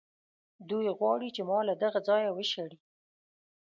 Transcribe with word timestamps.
دوی 0.69 0.87
غواړي 0.99 1.29
چې 1.35 1.41
ما 1.49 1.59
له 1.69 1.73
دغه 1.83 1.99
ځایه 2.07 2.29
وشړي. 2.33 2.77